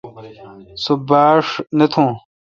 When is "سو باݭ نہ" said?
0.83-1.85